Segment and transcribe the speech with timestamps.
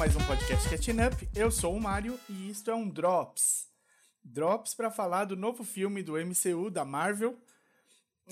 [0.00, 1.28] mais um podcast Catching Up.
[1.34, 3.68] Eu sou o Mário e isto é um Drops.
[4.24, 7.38] Drops para falar do novo filme do MCU da Marvel,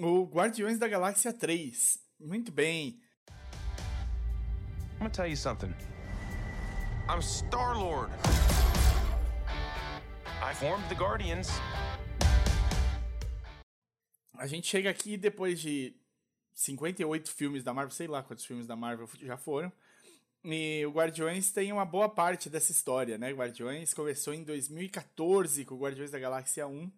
[0.01, 1.99] o Guardiões da Galáxia 3.
[2.19, 3.03] Muito bem.
[3.29, 5.75] I'm gonna tell you something.
[7.07, 8.11] I'm Star Lord.
[10.41, 11.49] I formed the Guardians.
[14.39, 15.95] A gente chega aqui depois de
[16.55, 19.71] 58 filmes da Marvel, sei lá quantos filmes da Marvel já foram.
[20.45, 23.33] E o Guardiões tem uma boa parte dessa história, né?
[23.33, 26.91] Guardiões começou em 2014 com o Guardiões da Galáxia 1.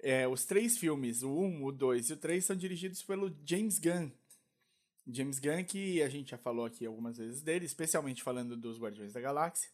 [0.00, 3.78] É, os três filmes, o 1, o 2 e o 3, são dirigidos pelo James
[3.78, 4.10] Gunn.
[5.06, 9.12] James Gunn, que a gente já falou aqui algumas vezes dele, especialmente falando dos Guardiões
[9.12, 9.70] da Galáxia.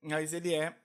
[0.00, 0.76] Mas ele é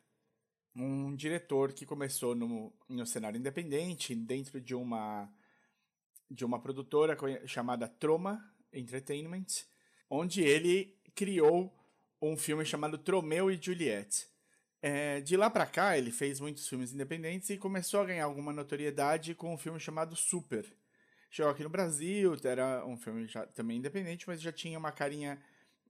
[0.76, 5.32] um diretor que começou no, no cenário independente, dentro de uma,
[6.30, 9.46] de uma produtora chamada Troma Entertainment,
[10.10, 11.73] onde ele criou
[12.22, 14.28] um filme chamado Tromeu e Juliette.
[14.80, 18.54] É, de lá para cá, ele fez muitos filmes independentes e começou a ganhar alguma
[18.54, 20.72] notoriedade com um filme chamado Super.
[21.32, 25.42] Chegou aqui no Brasil, era um filme já, também independente, mas já tinha uma carinha,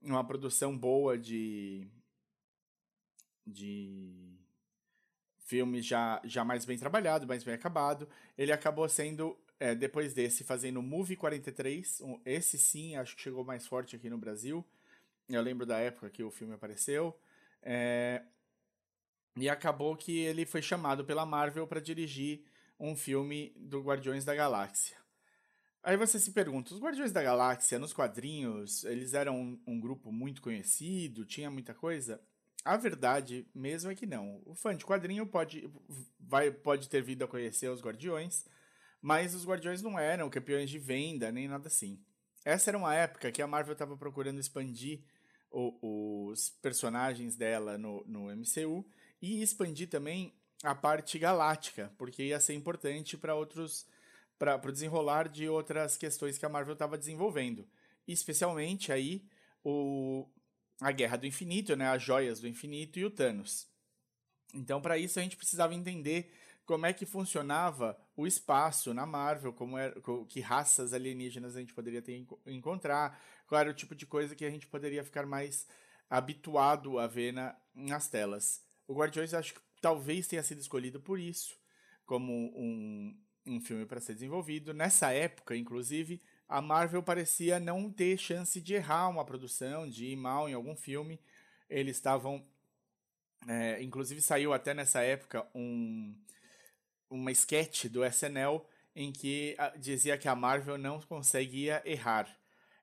[0.02, 1.86] uma produção boa de.
[3.46, 4.34] de.
[5.44, 8.08] filmes já, já mais bem trabalhado, mais bem acabado.
[8.36, 12.00] Ele acabou sendo, é, depois desse, fazendo Movie 43.
[12.00, 14.66] Um, esse sim, acho que chegou mais forte aqui no Brasil.
[15.28, 17.18] Eu lembro da época que o filme apareceu.
[17.62, 18.22] É...
[19.36, 22.44] E acabou que ele foi chamado pela Marvel para dirigir
[22.80, 24.96] um filme do Guardiões da Galáxia.
[25.82, 30.10] Aí você se pergunta, os Guardiões da Galáxia, nos quadrinhos, eles eram um, um, grupo
[30.10, 32.20] muito conhecido, tinha muita coisa?
[32.64, 34.42] A verdade mesmo é que não.
[34.44, 35.70] O fã de quadrinho pode,
[36.18, 38.44] vai, pode ter vindo a conhecer os Guardiões,
[39.00, 42.02] mas os Guardiões não eram campeões de venda, nem nada assim.
[42.44, 45.02] Essa era uma época que a Marvel estava procurando expandir
[45.50, 48.84] o, os personagens dela no, no MCU
[49.20, 53.86] e expandir também a parte galáctica, porque ia ser importante para outros
[54.38, 57.66] para o desenrolar de outras questões que a Marvel estava desenvolvendo,
[58.06, 59.24] especialmente aí
[59.64, 60.28] o
[60.80, 63.66] a Guerra do Infinito, né, as joias do infinito e o Thanos.
[64.54, 66.32] Então, para isso a gente precisava entender
[66.64, 69.94] como é que funcionava o espaço na Marvel, como era,
[70.28, 73.18] que raças alienígenas a gente poderia ter, encontrar,
[73.56, 75.66] era o tipo de coisa que a gente poderia ficar mais
[76.08, 78.62] habituado a ver na, nas telas.
[78.86, 81.56] O Guardiões acho que talvez tenha sido escolhido por isso,
[82.06, 83.16] como um,
[83.46, 84.72] um filme para ser desenvolvido.
[84.72, 90.16] Nessa época, inclusive, a Marvel parecia não ter chance de errar uma produção, de ir
[90.16, 91.20] mal em algum filme.
[91.68, 92.44] Eles estavam.
[93.46, 96.14] É, inclusive saiu até nessa época um
[97.10, 98.62] uma sketch do SNL
[98.94, 102.28] em que dizia que a Marvel não conseguia errar.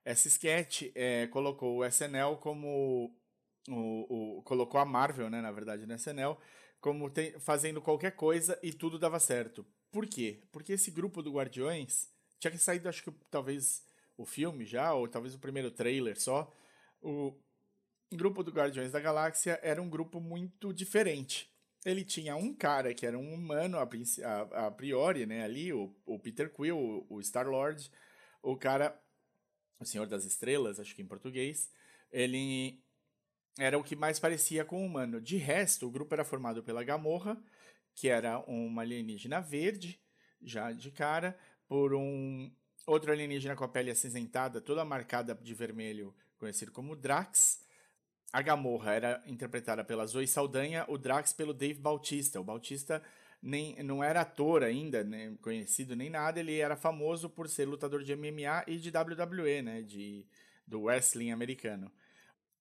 [0.06, 3.12] Essa sketch é, colocou o SNL como
[3.68, 6.38] o, o, colocou a Marvel, né, na verdade, no SNL,
[6.80, 9.66] como fazendo qualquer coisa e tudo dava certo.
[9.90, 10.40] Por quê?
[10.52, 12.08] Porque esse grupo do Guardiões
[12.38, 13.84] tinha que saído, acho que talvez
[14.16, 16.54] o filme já, ou talvez o primeiro trailer só.
[17.02, 17.34] O
[18.14, 21.52] grupo do Guardiões da Galáxia era um grupo muito diferente
[21.86, 23.88] ele tinha um cara que era um humano a,
[24.24, 27.88] a, a priori, né, ali, o, o Peter Quill, o, o Star-Lord,
[28.42, 29.00] o cara,
[29.78, 31.70] o Senhor das Estrelas, acho que em português,
[32.12, 32.82] ele
[33.58, 35.20] era o que mais parecia com o humano.
[35.20, 37.40] De resto, o grupo era formado pela Gamorra,
[37.94, 40.00] que era uma alienígena verde,
[40.42, 42.50] já de cara, por um
[42.86, 47.66] outro alienígena com a pele acinzentada, toda marcada de vermelho, conhecido como Drax,
[48.32, 52.38] a Gamorra era interpretada pela Zoe Saldanha, o Drax pelo Dave Bautista.
[52.38, 53.02] O Bautista
[53.46, 58.02] nem, não era ator ainda, nem conhecido nem nada, ele era famoso por ser lutador
[58.02, 60.26] de MMA e de WWE, né, de,
[60.66, 61.92] do wrestling americano.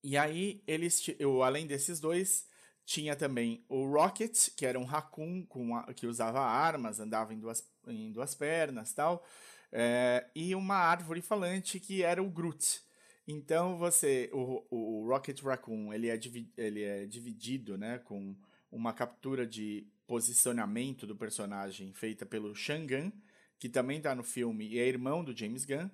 [0.03, 2.47] E aí, eles, eu, além desses dois,
[2.85, 7.39] tinha também o Rocket, que era um raccoon com a, que usava armas, andava em
[7.39, 9.25] duas, em duas pernas tal,
[9.71, 12.79] é, e uma árvore falante que era o Groot.
[13.27, 16.19] Então você, o, o Rocket Raccoon, ele é,
[16.55, 18.35] ele é dividido, né, com
[18.71, 23.11] uma captura de posicionamento do personagem feita pelo Shangan,
[23.57, 25.89] que também está no filme e é irmão do James Gunn,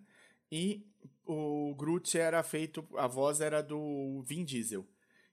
[0.52, 0.86] e
[1.26, 4.86] o Groot era feito, a voz era do Vin Diesel.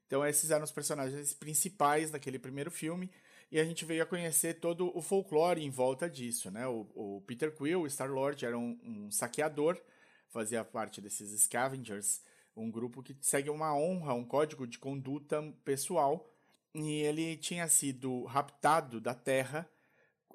[0.07, 3.11] Então esses eram os personagens principais daquele primeiro filme,
[3.51, 6.67] e a gente veio a conhecer todo o folclore em volta disso, né?
[6.67, 9.79] O, o Peter Quill, o Star-Lord, era um, um saqueador,
[10.27, 12.21] fazia parte desses Scavengers,
[12.55, 16.31] um grupo que segue uma honra, um código de conduta pessoal,
[16.73, 19.69] e ele tinha sido raptado da Terra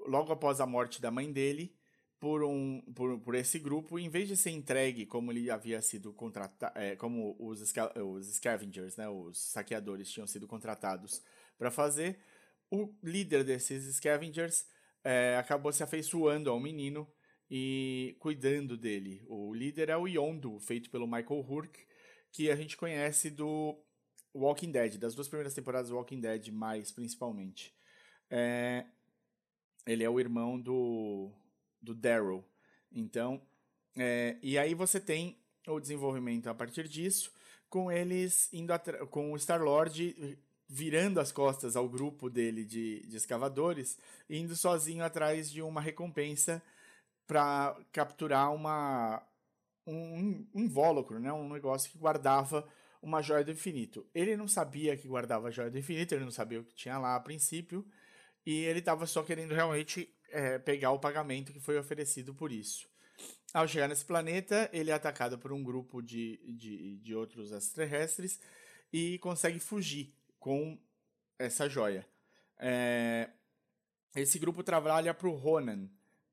[0.07, 1.77] logo após a morte da mãe dele
[2.19, 6.13] por, um, por, por esse grupo, em vez de ser entregue como ele havia sido
[6.13, 11.23] contratado, é, como os, os scavengers, né, os saqueadores tinham sido contratados
[11.59, 12.19] para fazer,
[12.71, 14.67] o líder desses scavengers
[15.03, 17.07] é, acabou se afeiçoando ao menino
[17.51, 19.23] e cuidando dele.
[19.29, 21.87] O líder é o Yondu, feito pelo Michael Hurk,
[22.33, 23.79] que a gente conhece do
[24.35, 27.73] Walking Dead, das duas primeiras temporadas Walking Dead, mais principalmente.
[28.31, 28.85] É,
[29.87, 31.31] ele é o irmão do,
[31.81, 32.45] do Daryl.
[32.91, 33.41] Então,
[33.97, 37.33] é, e aí você tem o desenvolvimento a partir disso,
[37.69, 38.73] com eles indo
[39.11, 40.39] com o Star-Lord
[40.69, 43.99] virando as costas ao grupo dele de, de escavadores,
[44.29, 46.63] indo sozinho atrás de uma recompensa
[47.27, 49.23] para capturar uma
[49.87, 51.33] um, um invólucro, né?
[51.33, 52.67] um negócio que guardava
[53.05, 54.07] uma joia do infinito.
[54.15, 56.99] Ele não sabia que guardava a joia do infinito, ele não sabia o que tinha
[56.99, 57.87] lá a princípio,
[58.47, 62.89] e ele estava só querendo realmente é, pegar o pagamento que foi oferecido por isso.
[63.53, 68.41] Ao chegar nesse planeta, ele é atacado por um grupo de, de, de outros extraterrestres
[68.93, 70.79] e consegue fugir com
[71.39, 72.07] essa joia.
[72.59, 73.29] É,
[74.17, 75.89] esse grupo trabalha para o Ronan.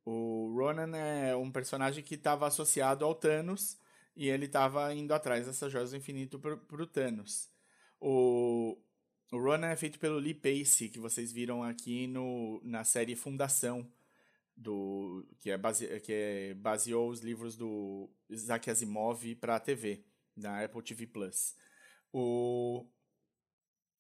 [0.06, 3.78] O Ronan é um personagem que estava associado ao Thanos
[4.16, 7.50] e ele estava indo atrás dessas joias do infinito para o Thanos.
[8.00, 8.78] O,
[9.32, 13.90] Ronan é feito pelo Lee Pace, que vocês viram aqui no, na série Fundação,
[14.56, 20.04] do que, é base, que é, baseou os livros do Isaac Asimov para a TV,
[20.36, 21.56] da Apple TV Plus.
[22.14, 22.86] O,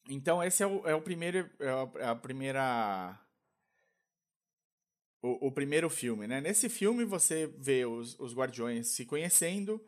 [0.09, 1.49] então, esse é o, é o primeiro.
[1.59, 3.19] É a, primeira.
[5.21, 6.41] O, o, primeiro filme, né?
[6.41, 9.83] Nesse filme você vê os, os guardiões se conhecendo,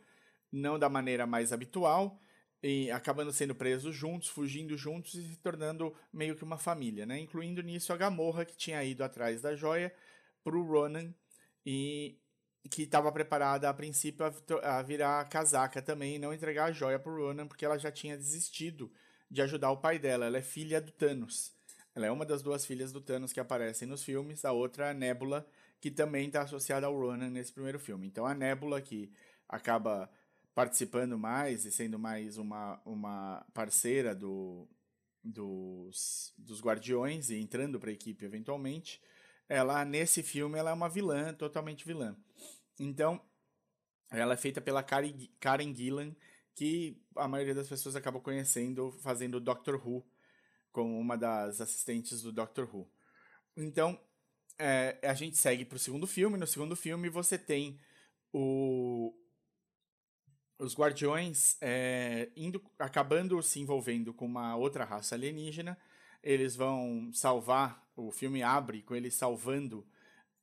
[0.53, 2.19] não da maneira mais habitual,
[2.61, 7.19] e acabando sendo presos juntos, fugindo juntos e se tornando meio que uma família, né?
[7.19, 9.94] Incluindo nisso a Gamorra, que tinha ido atrás da joia
[10.41, 11.13] para o Ronan
[11.65, 12.17] e
[12.69, 14.25] que estava preparada a princípio
[14.63, 17.91] a, virar casaca também e não entregar a joia para o Ronan porque ela já
[17.91, 18.89] tinha desistido
[19.29, 20.25] de ajudar o pai dela.
[20.25, 21.51] Ela é filha do Thanos.
[21.94, 24.45] Ela é uma das duas filhas do Thanos que aparecem nos filmes.
[24.45, 25.45] A outra a Nebula,
[25.81, 28.07] que também está associada ao Ronan nesse primeiro filme.
[28.07, 29.11] Então a Nebula, que
[29.50, 30.09] acaba
[30.53, 34.67] participando mais e sendo mais uma, uma parceira do,
[35.23, 39.01] dos, dos Guardiões e entrando para a equipe eventualmente,
[39.47, 42.15] ela nesse filme ela é uma vilã, totalmente vilã.
[42.79, 43.21] Então,
[44.11, 46.15] ela é feita pela Karen Gillan,
[46.55, 50.05] que a maioria das pessoas acaba conhecendo fazendo Doctor Who,
[50.71, 52.88] como uma das assistentes do Doctor Who.
[53.55, 54.00] Então,
[54.57, 56.38] é, a gente segue para o segundo filme.
[56.38, 57.79] No segundo filme, você tem
[58.31, 59.13] o,
[60.57, 65.77] os Guardiões é, indo, acabando se envolvendo com uma outra raça alienígena.
[66.21, 67.83] Eles vão salvar.
[67.95, 69.85] O filme abre com eles salvando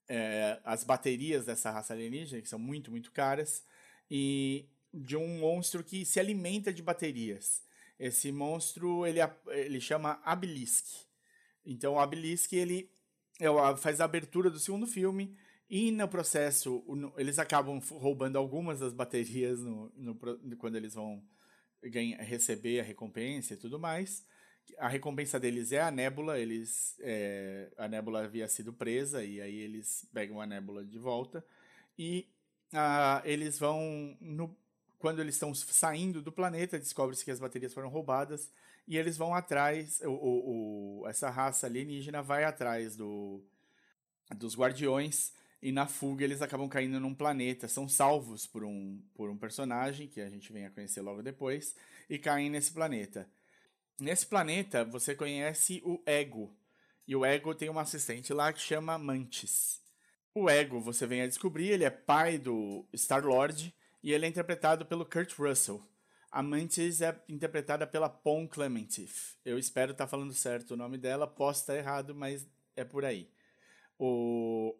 [0.08, 3.64] é, as baterias dessa raça alienígena, que são muito, muito caras,
[4.10, 7.62] e de um monstro que se alimenta de baterias.
[7.98, 10.86] Esse monstro ele, ele chama Abilisk.
[11.64, 12.90] Então, o Abilisk ele
[13.38, 15.36] é faz a abertura do segundo filme
[15.70, 16.82] e no processo,
[17.16, 21.22] eles acabam roubando algumas das baterias no, no quando eles vão
[21.80, 24.26] ganhar, receber a recompensa e tudo mais.
[24.78, 29.56] A recompensa deles é a nébula, eles é, a nébula havia sido presa e aí
[29.58, 31.44] eles pegam a nébula de volta
[31.96, 32.28] e
[32.72, 34.56] uh, eles vão no,
[34.98, 38.50] quando eles estão saindo do planeta descobre-se que as baterias foram roubadas
[38.86, 43.42] e eles vão atrás o, o, o essa raça alienígena vai atrás do
[44.36, 49.28] dos guardiões e na fuga eles acabam caindo num planeta, são salvos por um, por
[49.28, 51.74] um personagem que a gente vem a conhecer logo depois,
[52.08, 53.28] e caem nesse planeta.
[53.98, 56.54] Nesse planeta você conhece o Ego,
[57.06, 59.80] e o Ego tem uma assistente lá que chama Mantis.
[60.34, 64.86] O Ego, você vem a descobrir, ele é pai do Star-Lord, e ele é interpretado
[64.86, 65.82] pelo Kurt Russell.
[66.30, 69.34] A Mantis é interpretada pela Pon Clementif.
[69.44, 73.04] Eu espero estar tá falando certo o nome dela, posso estar errado, mas é por
[73.04, 73.28] aí.
[73.98, 74.74] O,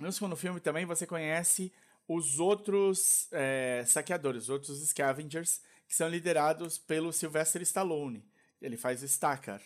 [0.00, 1.72] no segundo filme também você conhece
[2.08, 8.24] os outros é, saqueadores, os outros scavengers, que são liderados pelo Sylvester Stallone.
[8.60, 9.60] Ele faz o Stacker.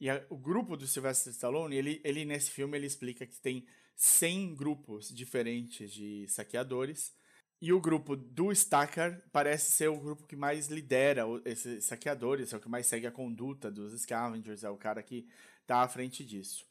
[0.00, 3.66] E a, o grupo do Sylvester Stallone, ele, ele nesse filme ele explica que tem
[3.96, 7.14] 100 grupos diferentes de saqueadores.
[7.60, 12.56] E o grupo do Stacker parece ser o grupo que mais lidera esses saqueadores, é
[12.56, 15.28] o que mais segue a conduta dos scavengers, é o cara que
[15.60, 16.66] está à frente disso.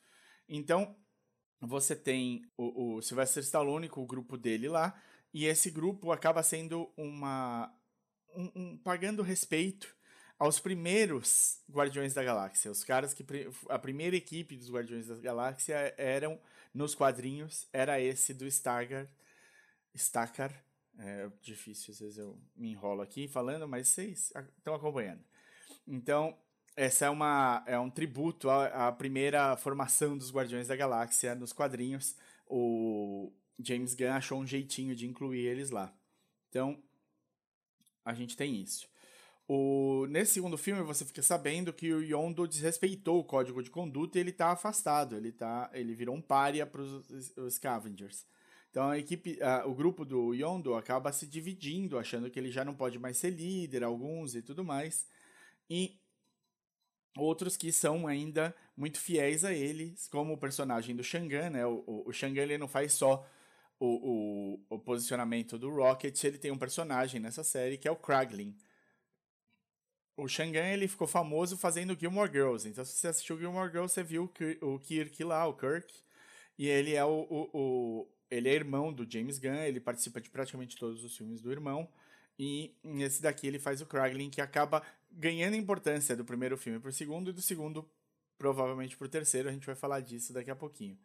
[0.50, 0.94] Então,
[1.62, 5.00] você tem o, o Sylvester Stallone com o grupo dele lá,
[5.34, 7.74] e esse grupo acaba sendo uma.
[8.34, 9.94] Um, um, pagando respeito
[10.40, 12.72] aos primeiros Guardiões da Galáxia.
[12.72, 13.26] Os caras que.
[13.70, 16.40] A primeira equipe dos Guardiões da Galáxia eram,
[16.74, 19.08] nos quadrinhos, era esse do Stargar.
[19.94, 20.52] Stacker.
[20.98, 25.24] É difícil, às vezes eu me enrolo aqui falando, mas vocês estão acompanhando.
[25.88, 26.38] Então,
[26.76, 31.54] essa é, uma, é um tributo à, à, primeira formação dos Guardiões da Galáxia nos
[31.54, 32.16] quadrinhos.
[32.48, 35.94] O James Gunn achou um jeitinho de incluir eles lá.
[36.50, 36.82] Então,
[38.04, 38.90] a gente tem isso.
[39.48, 44.18] O, nesse segundo filme, você fica sabendo que o Yondo desrespeitou o código de conduta
[44.18, 45.16] e ele está afastado.
[45.16, 48.26] Ele, tá, ele virou um pária para os Scavengers.
[48.70, 52.64] Então a equipe, a, o grupo do Yondo acaba se dividindo, achando que ele já
[52.64, 55.06] não pode mais ser líder, alguns e tudo mais.
[55.70, 56.00] E
[57.18, 61.66] outros que são ainda muito fiéis a ele, como o personagem do Shangan, né?
[61.66, 63.28] O, o, o Shangan ele não faz só
[63.80, 67.96] o, o, o, posicionamento do Rocket, ele tem um personagem nessa série que é o
[67.96, 68.56] Kraglin.
[70.16, 72.68] O Shangan ele ficou famoso fazendo Gilmore Girls.
[72.68, 75.92] Então, se você assistiu Gilmore Girls, você viu o Kirk lá, o Kirk.
[76.60, 80.78] E ele é o, o, ele é irmão do James Gunn, ele participa de praticamente
[80.78, 81.90] todos os filmes do irmão.
[82.38, 86.90] E nesse daqui ele faz o Kraglin, que acaba ganhando importância do primeiro filme para
[86.90, 87.90] o segundo e do segundo
[88.38, 89.50] provavelmente para o terceiro.
[89.50, 90.98] A gente vai falar disso daqui a pouquinho.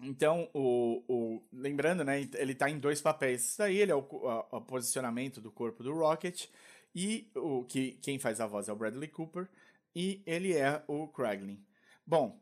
[0.00, 3.44] Então, o, o, lembrando, né, ele está em dois papéis.
[3.44, 6.48] Isso daí ele é o, o, posicionamento do corpo do Rocket
[6.94, 9.48] e o que quem faz a voz é o Bradley Cooper
[9.94, 11.64] e ele é o Kraglin.
[12.04, 12.40] Bom,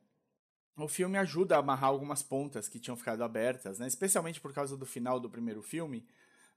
[0.77, 3.87] o filme ajuda a amarrar algumas pontas que tinham ficado abertas, né?
[3.87, 6.07] Especialmente por causa do final do primeiro filme,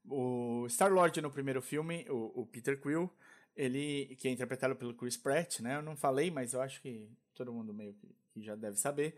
[0.06, 3.10] o Star-Lord no primeiro filme, o, o, Peter Quill,
[3.56, 5.78] ele, que é interpretado pelo Chris Pratt, né?
[5.78, 9.18] Eu não falei, mas eu acho que todo mundo meio que já deve saber.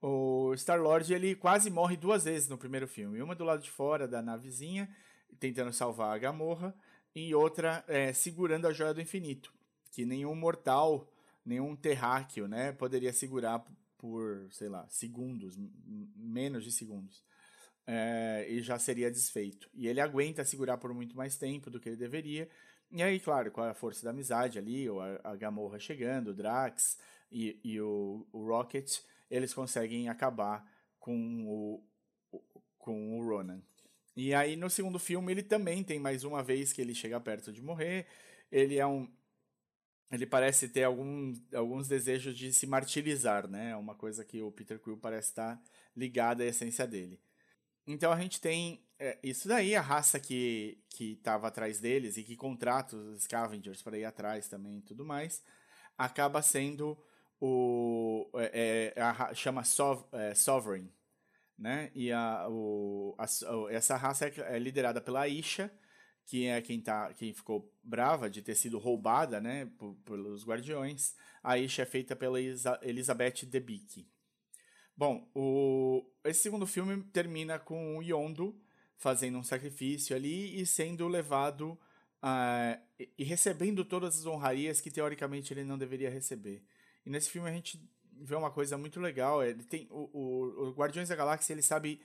[0.00, 3.22] O Star-Lord, ele quase morre duas vezes no primeiro filme.
[3.22, 4.88] Uma do lado de fora da navezinha,
[5.38, 6.74] tentando salvar a Gamorra,
[7.14, 9.52] e outra é, segurando a Joia do Infinito,
[9.92, 11.10] que nenhum mortal,
[11.44, 13.64] nenhum terráqueo, né, poderia segurar
[13.96, 15.56] por, sei lá, segundos,
[16.16, 17.22] menos de segundos
[17.86, 19.68] é, e já seria desfeito.
[19.74, 22.48] E ele aguenta segurar por muito mais tempo do que ele deveria.
[22.90, 26.98] E aí, claro, com a força da amizade ali, a, a Gamorra chegando, o Drax
[27.30, 29.00] e, e o, o, Rocket,
[29.30, 30.64] eles conseguem acabar
[31.00, 31.82] com o,
[32.78, 33.60] com o Ronan.
[34.16, 37.52] E aí, no segundo filme, ele também tem mais uma vez que ele chega perto
[37.52, 38.06] de morrer.
[38.50, 39.08] Ele é um.
[40.12, 43.70] Ele parece ter algum, alguns desejos de se martirizar, né?
[43.70, 45.60] É uma coisa que o Peter Quill parece estar
[45.96, 47.20] ligada à essência dele.
[47.86, 52.22] Então a gente tem é, isso daí, a raça que, que estava atrás deles e
[52.22, 55.42] que contrata os Scavengers para ir atrás também e tudo mais,
[55.98, 56.96] acaba sendo
[57.38, 58.30] o.
[58.34, 60.90] É, é, a, chama Sov, é, Sovereign.
[61.58, 61.90] Né?
[61.94, 63.26] E a, o, a,
[63.70, 65.70] essa raça é, é liderada pela Aisha,
[66.24, 69.70] que é quem, tá, quem ficou brava de ter sido roubada né,
[70.06, 71.14] pelos guardiões.
[71.42, 74.08] A Aisha é feita pela Elizabeth Debicki.
[74.96, 78.63] Bom, o, esse segundo filme termina com o Yondo
[78.96, 81.78] fazendo um sacrifício ali e sendo levado
[82.22, 82.80] uh,
[83.18, 86.62] e recebendo todas as honrarias que teoricamente ele não deveria receber.
[87.04, 87.80] E nesse filme a gente
[88.12, 89.42] vê uma coisa muito legal.
[89.42, 92.00] Ele tem o, o, o Guardiões da Galáxia ele sabe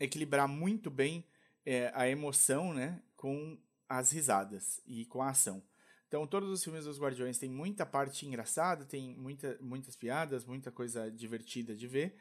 [0.00, 1.24] equilibrar muito bem
[1.64, 5.62] é, a emoção, né, com as risadas e com a ação.
[6.08, 10.70] Então, todos os filmes dos Guardiões têm muita parte engraçada, tem muita, muitas piadas, muita
[10.70, 12.16] coisa divertida de ver,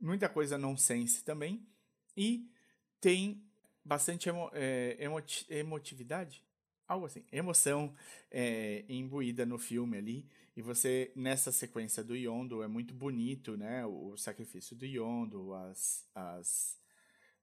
[0.00, 1.66] muita coisa nonsense também,
[2.16, 2.48] e
[3.02, 3.44] tem
[3.84, 6.42] bastante emo, é, emoti emotividade,
[6.88, 7.94] algo assim, emoção
[8.30, 13.84] é, imbuída no filme ali, e você, nessa sequência do Yondo, é muito bonito, né,
[13.84, 16.80] o, sacrifício do Yondo, as, as,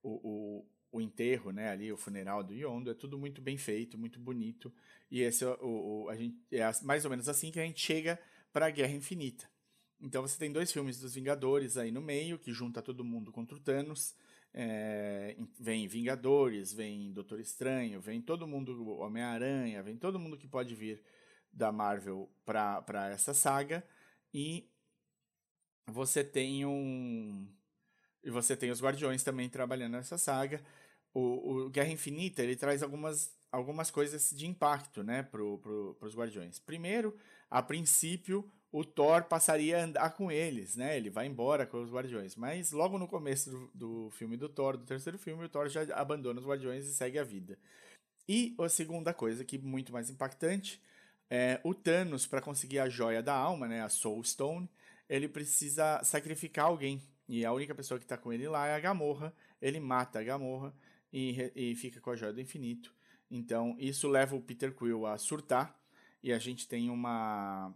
[0.02, 3.96] o, o o enterro, né, ali, o funeral do Yondo, é tudo muito bem feito,
[3.96, 4.74] muito bonito.
[5.12, 7.80] E esse é, o, o a gente, é mais ou menos assim que a gente
[7.80, 8.20] chega
[8.52, 9.48] para a Guerra Infinita.
[10.02, 13.56] Então você tem dois filmes dos Vingadores aí no meio, que junta todo mundo contra
[13.56, 14.16] o Thanos.
[14.54, 20.74] É, vem Vingadores, vem Doutor Estranho, vem todo mundo, Homem-Aranha, vem todo mundo que pode
[20.74, 21.04] vir
[21.52, 23.84] da Marvel para essa saga.
[24.34, 24.70] E
[25.88, 27.48] você tem um
[28.24, 30.62] e você tem os Guardiões também trabalhando nessa saga.
[31.14, 36.16] O, o Guerra Infinita ele traz algumas, algumas coisas de impacto né, para pro, os
[36.16, 36.60] Guardiões.
[36.60, 37.16] Primeiro,
[37.50, 40.96] a princípio, o Thor passaria a andar com eles, né?
[40.96, 42.36] Ele vai embora com os Guardiões.
[42.36, 45.82] Mas logo no começo do, do filme do Thor, do terceiro filme, o Thor já
[45.96, 47.58] abandona os Guardiões e segue a vida.
[48.28, 50.80] E a segunda coisa, que muito mais impactante,
[51.32, 54.70] é o Thanos, para conseguir a joia da alma, né, a Soul Stone,
[55.10, 57.02] ele precisa sacrificar alguém.
[57.28, 59.34] E a única pessoa que está com ele lá é a Gamorra.
[59.60, 60.74] Ele mata a Gamorra
[61.12, 62.94] e, e fica com a Joia do Infinito.
[63.32, 65.76] Então, isso leva o Peter Quill a surtar.
[66.22, 67.74] e a gente tem uma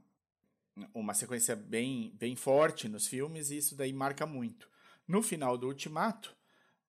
[0.93, 4.69] uma sequência bem, bem forte nos filmes e isso daí marca muito.
[5.07, 6.35] No final do Ultimato,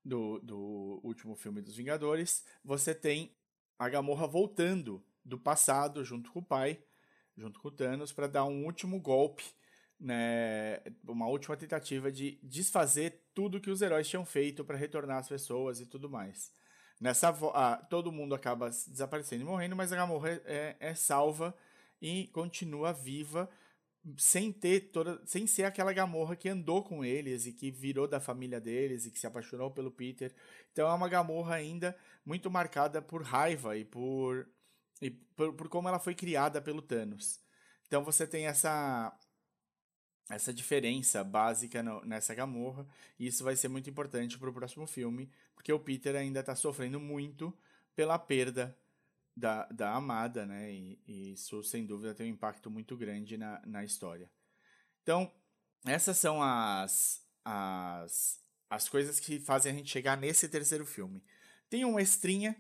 [0.04, 3.34] do, do último filme dos Vingadores, você tem
[3.78, 6.78] a Gamorra voltando do passado junto com o pai,
[7.36, 9.44] junto com o Thanos, para dar um último golpe,
[9.98, 15.28] né, uma última tentativa de desfazer tudo que os heróis tinham feito para retornar as
[15.28, 16.52] pessoas e tudo mais.
[17.00, 21.54] Nessa ah, todo mundo acaba desaparecendo e morrendo, mas a Gamorra é, é salva
[22.00, 23.50] e continua viva
[24.18, 28.20] sem ter toda, sem ser aquela Gamorra que andou com eles e que virou da
[28.20, 30.34] família deles e que se apaixonou pelo Peter.
[30.72, 34.48] Então é uma Gamorra ainda muito marcada por raiva e por
[35.00, 37.40] e por, por como ela foi criada pelo Thanos.
[37.86, 39.16] Então você tem essa
[40.30, 42.86] essa diferença básica no, nessa Gamorra
[43.18, 46.54] e isso vai ser muito importante para o próximo filme, porque o Peter ainda está
[46.54, 47.56] sofrendo muito
[47.94, 48.76] pela perda
[49.36, 50.72] da, da amada, né?
[50.72, 54.30] E, e, isso, sem dúvida, tem um impacto muito grande na, na história.
[55.02, 55.30] Então,
[55.84, 61.22] essas são as, as, as coisas que fazem a gente chegar nesse terceiro filme.
[61.68, 62.56] Tem uma estrinha,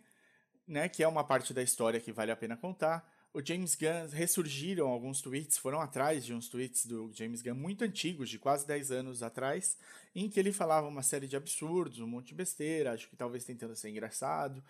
[0.66, 0.88] né?
[0.88, 3.08] Que é uma parte da história que vale a pena contar.
[3.32, 7.82] O James Gunn ressurgiram alguns tweets, foram atrás de uns tweets do James Gunn muito
[7.82, 9.76] antigos, de quase 10 anos atrás,
[10.14, 13.44] em que ele falava uma série de absurdos, um monte de besteira, acho que talvez
[13.44, 14.62] tentando ser engraçado.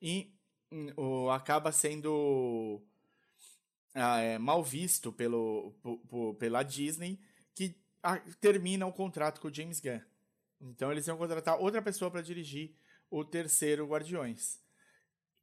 [0.00, 0.32] E
[0.96, 2.82] o, acaba sendo
[3.94, 5.72] ah, é, mal visto pelo,
[6.38, 7.20] pela Disney,
[7.54, 10.00] que a, termina o contrato com o James Gunn.
[10.60, 12.74] Então eles iam contratar outra pessoa para dirigir
[13.10, 14.60] o terceiro Guardiões.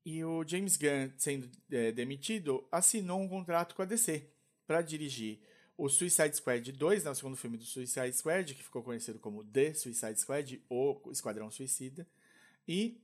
[0.06, 4.28] E o James Gunn, sendo é, demitido, assinou um contrato com a DC
[4.66, 5.40] para dirigir
[5.78, 9.46] o Suicide Squad 2, né, o segundo filme do Suicide Squad, que ficou conhecido como
[9.46, 12.06] The Suicide Squad, ou Esquadrão Suicida,
[12.68, 13.02] e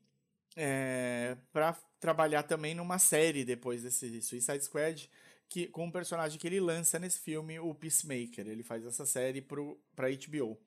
[0.56, 5.10] é, para trabalhar também numa série depois desse Suicide Squad,
[5.50, 8.48] que, com um personagem que ele lança nesse filme, o Peacemaker.
[8.48, 10.58] Ele faz essa série para HBO.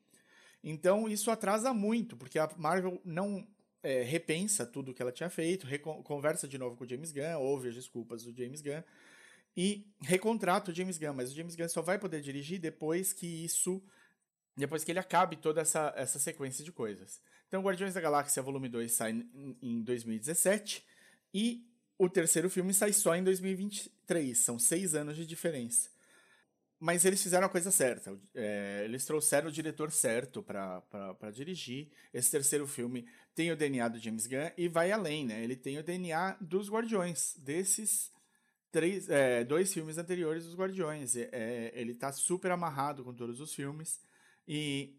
[0.62, 3.46] Então isso atrasa muito, porque a Marvel não
[3.82, 5.66] é, repensa tudo que ela tinha feito,
[6.02, 8.82] conversa de novo com o James Gunn, ouve as desculpas do James Gunn
[9.56, 11.14] e recontrata o James Gunn.
[11.14, 13.82] Mas o James Gunn só vai poder dirigir depois que isso.
[14.58, 17.20] Depois que ele acabe toda essa, essa sequência de coisas.
[17.46, 19.24] Então, Guardiões da Galáxia Volume 2 sai
[19.62, 20.84] em 2017
[21.32, 21.64] e
[21.96, 24.36] o terceiro filme sai só em 2023.
[24.36, 25.88] São seis anos de diferença.
[26.80, 28.16] Mas eles fizeram a coisa certa.
[28.34, 31.90] É, eles trouxeram o diretor certo para dirigir.
[32.12, 35.42] Esse terceiro filme tem o DNA do James Gunn e vai além, né?
[35.42, 38.12] Ele tem o DNA dos Guardiões, desses
[38.72, 41.16] três, é, dois filmes anteriores dos Guardiões.
[41.16, 44.00] É, ele está super amarrado com todos os filmes
[44.48, 44.96] e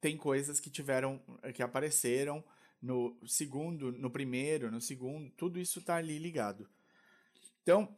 [0.00, 1.20] tem coisas que tiveram,
[1.54, 2.42] que apareceram
[2.80, 6.68] no segundo, no primeiro, no segundo, tudo isso está ali ligado.
[7.62, 7.96] Então,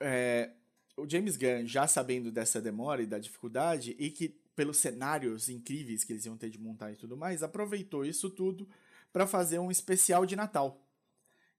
[0.00, 0.52] é,
[0.96, 6.04] o James Gunn, já sabendo dessa demora e da dificuldade, e que pelos cenários incríveis
[6.04, 8.68] que eles iam ter de montar e tudo mais, aproveitou isso tudo
[9.12, 10.80] para fazer um especial de Natal.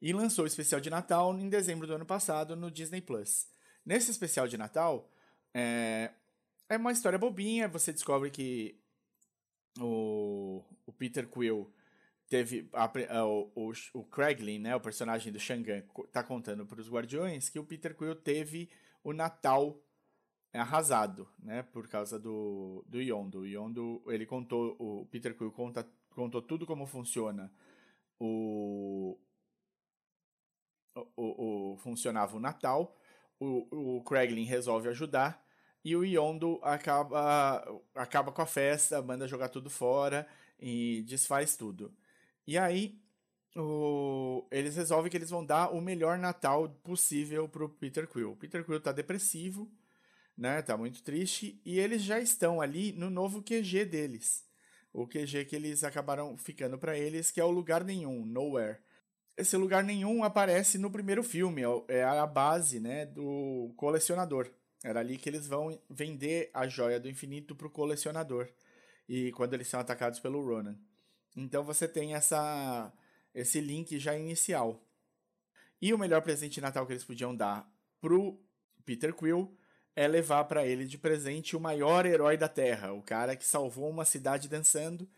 [0.01, 3.47] E lançou o especial de Natal em dezembro do ano passado no Disney Plus.
[3.85, 5.09] Nesse especial de Natal,
[5.53, 6.11] é,
[6.67, 8.77] é uma história bobinha, você descobre que
[9.79, 11.71] o, o Peter Quill
[12.27, 16.79] teve a, a, o, o, o Craiglin, né, o personagem do Shangan, tá contando para
[16.79, 18.69] os Guardiões que o Peter Quill teve
[19.03, 19.79] o Natal
[20.53, 23.41] arrasado, né, por causa do, do Yondo.
[23.41, 27.51] O Yondo, ele contou, o Peter Quill conta, contou tudo como funciona
[28.19, 29.17] o,
[30.95, 32.95] o, o funcionava o Natal.
[33.37, 35.44] O, o Craiglin resolve ajudar
[35.85, 40.27] e o Yondo acaba, acaba com a festa, manda jogar tudo fora
[40.59, 41.93] e desfaz tudo.
[42.47, 42.99] E aí
[43.55, 48.31] o, eles resolvem que eles vão dar o melhor Natal possível pro Peter Quill.
[48.31, 49.71] O Peter Quill tá depressivo,
[50.35, 50.59] né?
[50.63, 54.43] Tá muito triste e eles já estão ali no novo QG deles.
[54.91, 58.79] O QG que eles acabaram ficando para eles, que é o lugar nenhum, nowhere.
[59.37, 64.49] Esse lugar nenhum aparece no primeiro filme, é, é a base, né, do colecionador.
[64.85, 68.47] Era ali que eles vão vender a joia do infinito para o colecionador.
[69.09, 70.77] E quando eles são atacados pelo Ronan.
[71.35, 72.93] Então você tem essa
[73.33, 74.79] esse link já inicial.
[75.81, 77.67] E o melhor presente de Natal que eles podiam dar
[77.99, 78.39] pro
[78.85, 79.57] Peter Quill
[79.95, 83.89] é levar para ele de presente o maior herói da Terra, o cara que salvou
[83.89, 85.09] uma cidade dançando,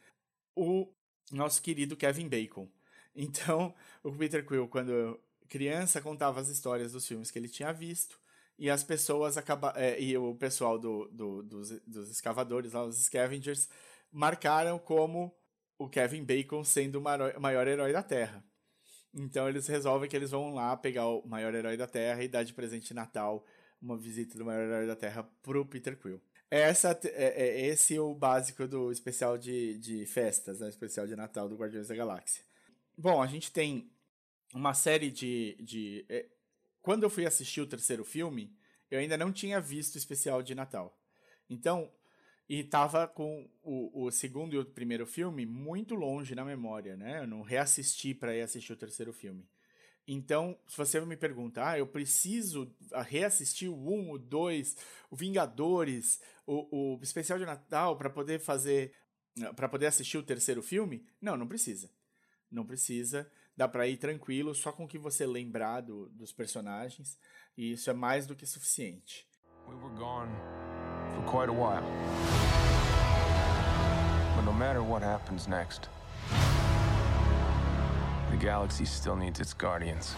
[0.56, 0.88] o
[1.30, 2.70] nosso querido Kevin Bacon.
[3.14, 8.18] Então, o Peter Quill, quando criança, contava as histórias dos filmes que ele tinha visto
[8.58, 12.98] e as pessoas acaba é, e o pessoal do, do, dos, dos escavadores lá, os
[12.98, 13.70] scavengers,
[14.12, 15.36] marcaram como
[15.78, 18.44] o Kevin Bacon sendo o maior, maior herói da Terra.
[19.14, 22.44] Então eles resolvem que eles vão lá pegar o maior herói da Terra e dar
[22.44, 23.46] de presente de Natal
[23.82, 26.22] uma visita do maior herói da Terra pro Peter Quill.
[26.50, 30.70] Essa, é, é, esse é o básico do especial de, de festas, né?
[30.70, 32.44] especial de Natal do Guardiões da Galáxia.
[32.98, 33.92] Bom, a gente tem
[34.54, 35.58] uma série de.
[35.60, 36.26] de é,
[36.88, 38.50] quando eu fui assistir o terceiro filme,
[38.90, 40.98] eu ainda não tinha visto o especial de Natal.
[41.50, 41.92] Então,
[42.48, 47.24] e tava com o, o segundo e o primeiro filme muito longe na memória, né?
[47.24, 49.46] Eu não reassisti para ir assistir o terceiro filme.
[50.08, 52.74] Então, se você me pergunta, ah, eu preciso
[53.06, 54.78] reassistir o 1, o 2,
[55.12, 58.94] o Vingadores, o, o especial de Natal para poder fazer
[59.58, 61.06] para poder assistir o terceiro filme?
[61.22, 61.92] Não, não precisa.
[62.50, 63.30] Não precisa.
[63.58, 67.18] Dá para ir tranquilo, só com que você lembrar do, dos personagens,
[67.58, 69.28] e isso é mais do que suficiente.
[69.68, 70.32] We were gone
[71.16, 71.82] for quite a while.
[74.36, 75.90] But no matter what happens next,
[78.30, 80.16] the galaxy still needs its guardians.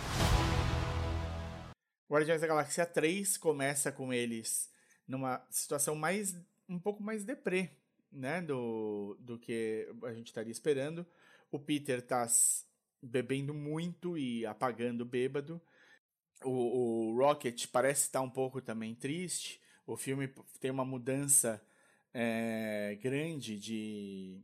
[2.12, 4.70] Guardiões da Galáxia 3 começa com eles
[5.08, 7.72] numa situação mais um pouco mais deprê,
[8.12, 11.08] né, do, do que a gente estaria esperando.
[11.50, 12.28] O Peter tá
[13.02, 15.62] bebendo muito e apagando bêbado.
[16.44, 19.60] O, o Rocket parece estar um pouco também triste.
[19.86, 21.62] O filme tem uma mudança
[22.14, 24.42] é, grande de,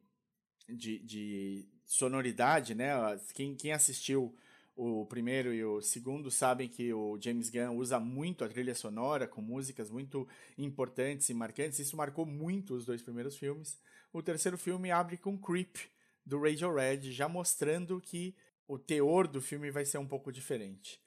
[0.67, 2.91] de, de, sonoridade, né?
[3.33, 4.35] Quem, quem assistiu
[4.75, 9.27] o primeiro e o segundo sabem que o James Gunn usa muito a trilha sonora,
[9.27, 11.79] com músicas muito importantes e marcantes.
[11.79, 13.79] Isso marcou muito os dois primeiros filmes.
[14.11, 15.77] O terceiro filme abre com Creep,
[16.25, 18.35] do Radiohead, já mostrando que
[18.67, 21.01] o teor do filme vai ser um pouco diferente.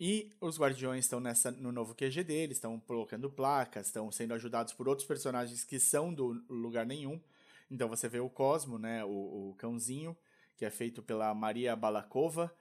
[0.00, 4.72] E os guardiões estão nessa no novo QG deles, estão colocando placas, estão sendo ajudados
[4.72, 7.20] por outros personagens que são do lugar nenhum.
[7.70, 10.16] Então você vê o Cosmo, né, o, o cãozinho,
[10.56, 12.52] que é feito pela Maria Balakova.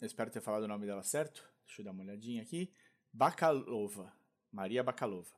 [0.00, 1.48] Eu espero ter falado o nome dela certo.
[1.66, 2.72] Deixa eu dar uma olhadinha aqui.
[3.12, 4.12] Bakalova.
[4.52, 5.30] Maria Bakalova.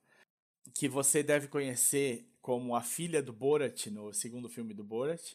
[0.74, 5.34] Que você deve conhecer como a filha do Borat no segundo filme do Borat.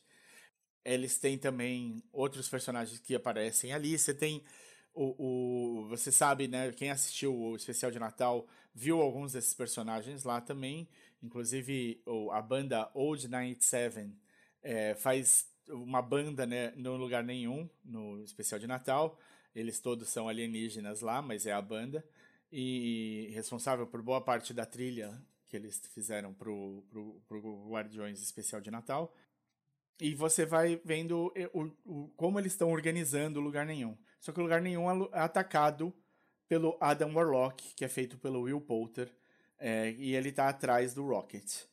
[0.83, 3.97] Eles têm também outros personagens que aparecem ali.
[3.97, 4.43] Você tem
[4.93, 6.71] o, o, você sabe, né?
[6.71, 10.87] Quem assistiu o especial de Natal viu alguns desses personagens lá também.
[11.21, 14.11] Inclusive, o, a banda Old 97
[14.63, 19.17] é, faz uma banda né, no lugar nenhum no especial de Natal.
[19.53, 22.03] Eles todos são alienígenas lá, mas é a banda.
[22.51, 28.61] E responsável por boa parte da trilha que eles fizeram pro, pro, pro Guardiões Especial
[28.61, 29.13] de Natal.
[30.01, 33.95] E você vai vendo o, o, como eles estão organizando o lugar nenhum.
[34.19, 35.93] Só que o lugar nenhum é atacado
[36.47, 39.13] pelo Adam Warlock, que é feito pelo Will Poulter,
[39.59, 41.65] é, e ele está atrás do Rocket.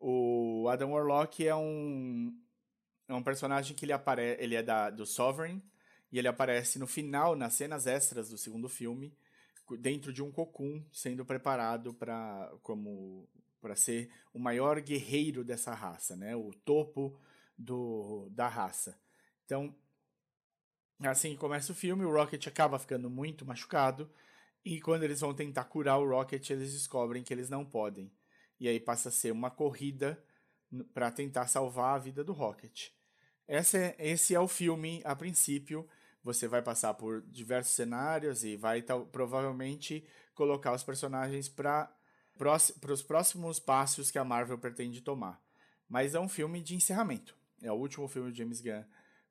[0.00, 2.36] O Adam Warlock é um,
[3.06, 5.62] é um personagem que ele aparece, ele é da, do Sovereign,
[6.10, 9.16] e ele aparece no final, nas cenas extras do segundo filme,
[9.78, 13.28] dentro de um cocum, sendo preparado para como
[13.60, 16.34] para ser o maior guerreiro dessa raça, né?
[16.34, 17.16] O topo
[17.56, 18.98] do, da raça.
[19.44, 19.74] Então,
[21.00, 24.10] assim que começa o filme, o Rocket acaba ficando muito machucado.
[24.64, 28.12] E quando eles vão tentar curar o Rocket, eles descobrem que eles não podem.
[28.58, 30.22] E aí passa a ser uma corrida
[30.92, 32.90] para tentar salvar a vida do Rocket.
[33.46, 35.88] Esse é, esse é o filme a princípio.
[36.24, 41.88] Você vai passar por diversos cenários e vai provavelmente colocar os personagens para
[42.90, 45.40] os próximos passos que a Marvel pretende tomar.
[45.88, 47.36] Mas é um filme de encerramento.
[47.62, 48.84] É o último filme de James Gunn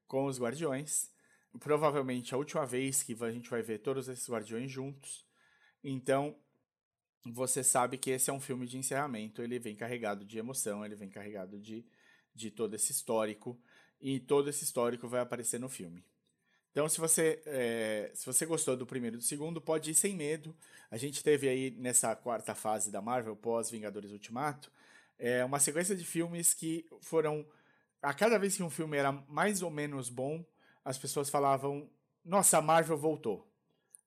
[0.07, 1.11] com os Guardiões.
[1.59, 5.25] Provavelmente a última vez que a gente vai ver todos esses Guardiões juntos.
[5.83, 6.35] Então,
[7.25, 9.41] você sabe que esse é um filme de encerramento.
[9.41, 11.85] Ele vem carregado de emoção, ele vem carregado de,
[12.33, 13.59] de todo esse histórico.
[14.01, 16.03] E todo esse histórico vai aparecer no filme.
[16.71, 20.13] Então, se você, é, se você gostou do primeiro e do segundo, pode ir sem
[20.13, 20.53] medo.
[20.91, 24.69] A gente teve aí nessa quarta fase da Marvel, pós Vingadores Ultimato,
[25.17, 27.47] é, uma sequência de filmes que foram
[28.05, 30.45] a cada vez que um filme era mais ou menos bom,
[30.83, 31.89] as pessoas falavam:
[32.23, 33.51] Nossa, Marvel voltou.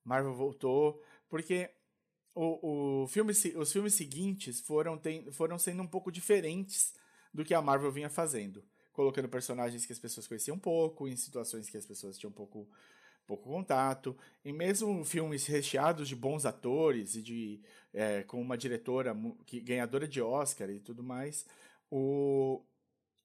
[0.05, 1.69] Marvel voltou, porque
[2.33, 6.93] o, o filme, os filmes seguintes foram, tem, foram sendo um pouco diferentes
[7.33, 8.63] do que a Marvel vinha fazendo.
[8.93, 12.67] Colocando personagens que as pessoas conheciam pouco, em situações que as pessoas tinham pouco,
[13.27, 17.61] pouco contato, e mesmo filmes recheados de bons atores e de
[17.93, 21.45] é, com uma diretora que, ganhadora de Oscar e tudo mais,
[21.91, 22.61] o,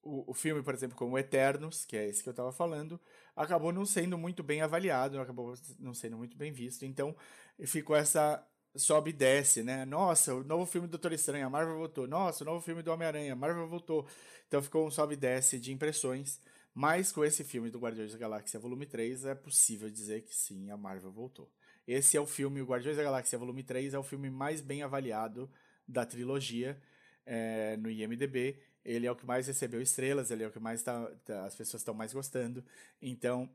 [0.04, 3.00] o, o filme, por exemplo, como Eternos, que é esse que eu estava falando,
[3.34, 6.84] acabou não sendo muito bem avaliado, acabou não sendo muito bem visto.
[6.84, 7.16] Então,
[7.64, 9.84] ficou essa sobe e desce, né?
[9.84, 12.06] Nossa, o novo filme do Doutor Estranho, a Marvel voltou.
[12.06, 14.06] Nossa, o novo filme do Homem-Aranha, a Marvel voltou.
[14.48, 16.40] Então ficou um sobe e desce de impressões.
[16.74, 20.70] Mas com esse filme do Guardiões da Galáxia Volume 3, é possível dizer que sim,
[20.70, 21.48] a Marvel voltou.
[21.86, 24.82] esse é o filme, o Guardiões da Galáxia Volume 3, é o filme mais bem
[24.82, 25.48] avaliado
[25.86, 26.80] da trilogia
[27.24, 28.58] é, no IMDB.
[28.84, 31.54] Ele é o que mais recebeu estrelas, ele é o que mais tá, tá as
[31.54, 32.64] pessoas estão mais gostando.
[33.00, 33.48] Então,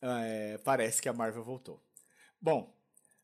[0.00, 1.82] é, parece que a Marvel voltou.
[2.40, 2.74] Bom,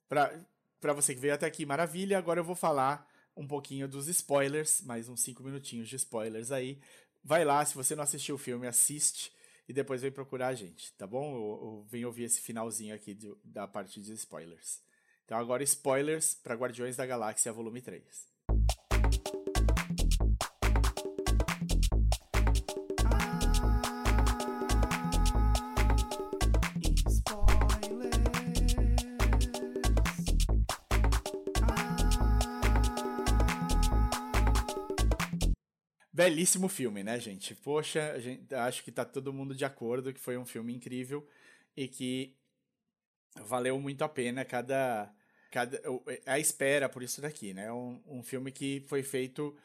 [0.08, 2.18] para você que veio até aqui, maravilha.
[2.18, 6.80] Agora eu vou falar um pouquinho dos spoilers, mais uns 5 minutinhos de spoilers aí.
[7.22, 9.32] Vai lá, se você não assistiu o filme, assiste
[9.68, 11.34] e depois vem procurar a gente, tá bom?
[11.34, 14.80] Ou, ou vem ouvir esse finalzinho aqui da parte de spoilers.
[15.24, 18.02] Então agora spoilers para Guardiões da Galáxia Volume 3.
[36.18, 37.54] Belíssimo filme, né, gente?
[37.54, 41.24] Poxa, gente, acho que tá todo mundo de acordo que foi um filme incrível
[41.76, 42.34] e que
[43.42, 45.14] valeu muito a pena cada,
[45.48, 45.80] cada
[46.26, 47.72] a espera por isso daqui, né?
[47.72, 49.56] Um, um filme que foi feito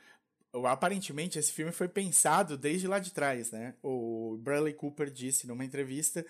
[0.66, 3.74] aparentemente esse filme foi pensado desde lá de trás, né?
[3.82, 6.24] O Bradley Cooper disse numa entrevista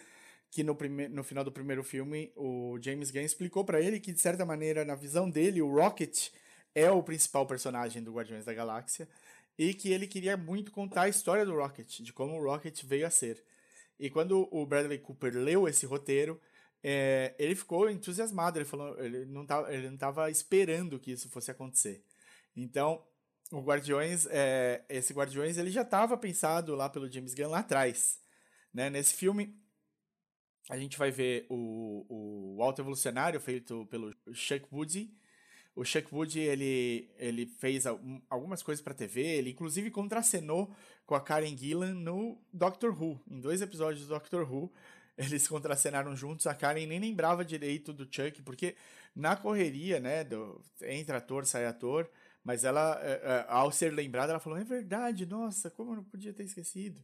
[0.49, 4.13] que no, prime no final do primeiro filme o James Gunn explicou para ele que
[4.13, 6.29] de certa maneira na visão dele o Rocket
[6.73, 9.05] é o principal personagem do Guardiões da Galáxia
[9.57, 13.05] e que ele queria muito contar a história do Rocket, de como o Rocket veio
[13.05, 13.43] a ser.
[13.99, 16.39] E quando o Bradley Cooper leu esse roteiro,
[16.81, 19.43] é, ele ficou entusiasmado, ele falou, ele não
[19.93, 22.03] estava esperando que isso fosse acontecer.
[22.55, 23.05] Então,
[23.51, 28.19] o Guardiões, é, esse Guardiões, ele já estava pensado lá pelo James Gunn lá atrás,
[28.73, 28.89] né?
[28.89, 29.55] Nesse filme,
[30.69, 35.13] a gente vai ver o, o Alto Evolucionário feito pelo Chuck Woody,
[35.75, 37.86] o Chuck Wood, ele, ele fez
[38.29, 40.73] algumas coisas para TV, ele inclusive contracenou
[41.05, 44.71] com a Karen Gillan no Doctor Who, em dois episódios do Doctor Who.
[45.15, 48.75] Eles contracenaram juntos, a Karen nem lembrava direito do Chuck, porque
[49.15, 52.09] na correria, né, do, entra ator, sai ator,
[52.43, 56.03] mas ela, é, é, ao ser lembrada, ela falou, é verdade, nossa, como eu não
[56.03, 56.99] podia ter esquecido.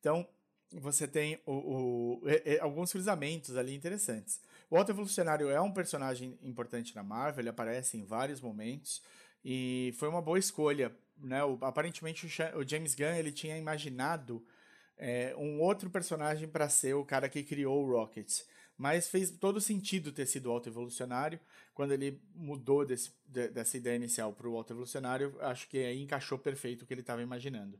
[0.00, 0.26] Então,
[0.72, 2.22] você tem o, o,
[2.60, 4.40] alguns cruzamentos ali interessantes.
[4.72, 9.02] O Alto Evolucionário é um personagem importante na Marvel, ele aparece em vários momentos
[9.44, 10.90] e foi uma boa escolha.
[11.18, 11.44] Né?
[11.44, 14.42] O, aparentemente o, James Gunn ele tinha imaginado
[14.96, 18.44] é, um outro personagem para ser o cara que criou o Rocket.
[18.78, 21.38] Mas fez todo sentido ter sido o Alto Evolucionário.
[21.74, 26.00] Quando ele mudou desse, de, dessa ideia inicial para o Alto Evolucionário, acho que aí
[26.00, 27.78] encaixou perfeito o que ele estava imaginando.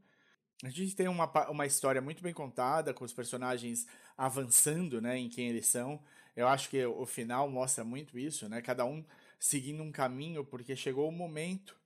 [0.63, 5.31] A gente tem uma, uma história muito bem contada, com os personagens avançando né, em
[5.31, 5.99] quem eles são.
[6.35, 8.63] Eu acho que o final mostra muito isso, né?
[8.63, 9.05] Cada um
[9.39, 11.77] seguindo um caminho, porque chegou o momento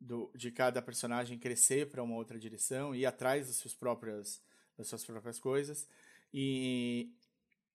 [0.00, 4.40] do, de cada personagem crescer para uma outra direção, ir atrás das suas próprias,
[4.76, 5.88] das suas próprias coisas.
[6.32, 7.10] E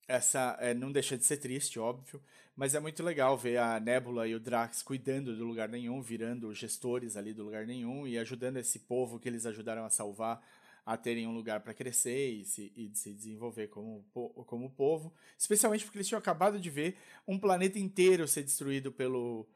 [0.08, 2.22] essa é, não deixa de ser triste, óbvio,
[2.56, 6.54] mas é muito legal ver a Nebula e o Drax cuidando do lugar nenhum, virando
[6.54, 10.46] gestores ali do lugar nenhum e ajudando esse povo que eles ajudaram a salvar
[10.86, 14.04] a terem um lugar para crescer e se, e se desenvolver como,
[14.46, 19.48] como povo, especialmente porque eles tinham acabado de ver um planeta inteiro ser destruído pelo,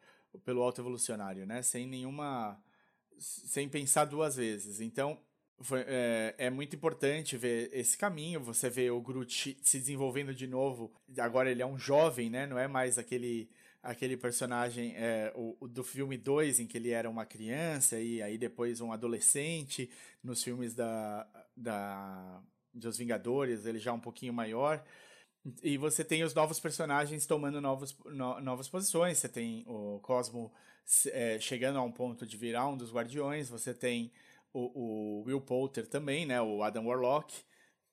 [0.45, 1.61] pelo alto evolucionário, né?
[1.61, 2.61] Sem nenhuma.
[3.17, 4.79] sem pensar duas vezes.
[4.79, 5.19] Então,
[5.59, 8.39] foi, é, é, muito importante ver esse caminho.
[8.41, 10.93] Você vê o Groot se desenvolvendo de novo.
[11.17, 12.45] Agora ele é um jovem, né?
[12.45, 13.49] Não é mais aquele
[13.87, 18.21] aquele personagem é, o, o, do filme 2, em que ele era uma criança e
[18.21, 19.89] aí depois um adolescente,
[20.21, 24.83] nos filmes da, da, dos Vingadores, ele já um pouquinho maior.
[25.63, 29.19] E você tem os novos personagens tomando novos, no, novas posições.
[29.19, 30.51] Você tem o Cosmo
[31.13, 33.47] é, chegando a um ponto de virar um dos Guardiões.
[33.47, 34.11] Você tem
[34.51, 36.41] o, o Will Poulter também, né?
[36.41, 37.33] O Adam Warlock.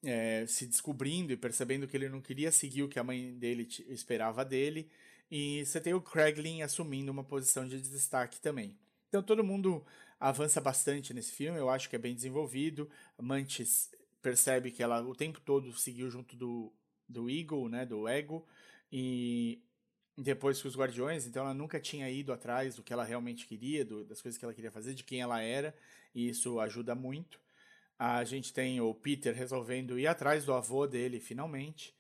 [0.03, 3.69] É, se descobrindo e percebendo que ele não queria seguir o que a mãe dele
[3.89, 4.91] esperava dele.
[5.31, 8.79] E você tem o Craiglin assumindo uma posição de destaque também.
[9.09, 9.85] Então todo mundo
[10.19, 12.89] avança bastante nesse filme, eu acho que é bem desenvolvido.
[13.21, 13.91] Mantis
[14.23, 16.73] percebe que ela o tempo todo seguiu junto do,
[17.09, 18.47] do Eagle, né, do Ego,
[18.91, 19.63] e
[20.17, 23.85] depois com os Guardiões, então ela nunca tinha ido atrás do que ela realmente queria,
[23.85, 25.75] do, das coisas que ela queria fazer, de quem ela era,
[26.15, 27.39] e isso ajuda muito.
[27.99, 31.95] A gente tem o Peter resolvendo ir atrás do avô dele finalmente,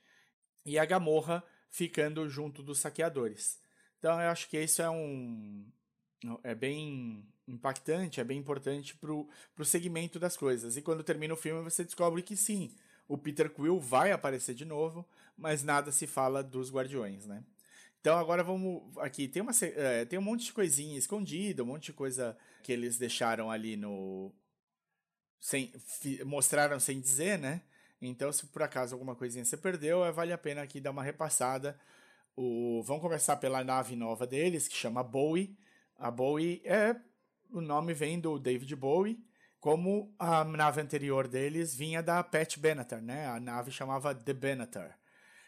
[0.64, 3.58] e a Gamorra ficando junto dos saqueadores.
[3.98, 5.66] Então eu acho que isso é um
[6.44, 10.76] é bem impactante, é bem importante pro, pro segmento das coisas.
[10.76, 12.72] E quando termina o filme você descobre que sim,
[13.08, 15.04] o Peter Quill vai aparecer de novo,
[15.36, 17.42] mas nada se fala dos Guardiões, né?
[18.00, 21.86] Então agora vamos aqui tem uma é, tem um monte de coisinha escondida, um monte
[21.86, 24.32] de coisa que eles deixaram ali no
[25.40, 25.72] sem
[26.24, 27.62] mostraram sem dizer, né?
[28.08, 31.02] Então, se por acaso alguma coisinha você perdeu, é, vale a pena aqui dar uma
[31.02, 31.78] repassada.
[32.36, 35.56] O, vamos começar pela nave nova deles, que chama Bowie.
[35.96, 36.96] A Bowie é.
[37.50, 39.22] O nome vem do David Bowie,
[39.60, 43.28] como a nave anterior deles vinha da Pat Benatar, né?
[43.28, 44.98] A nave chamava The Benatar.